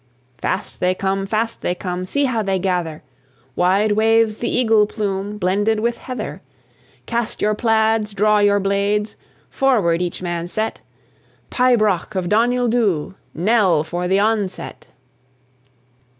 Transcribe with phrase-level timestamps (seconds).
[0.39, 3.03] Fast they come, fast they come; See how they gather!
[3.55, 6.41] Wide waves the eagle plume Blended with heather,
[7.05, 9.15] Cast your plaids, draw your blades,
[9.51, 10.81] Forward each man set!
[11.51, 14.87] Pibroch of Donuil Dhu Knell for the onset!